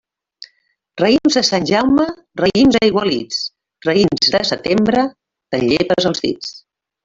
[1.01, 2.07] Raïms de Sant Jaume,
[2.41, 3.39] raïms aigualits;
[3.91, 5.07] raïms de setembre,
[5.53, 6.61] te'n llepes els dits.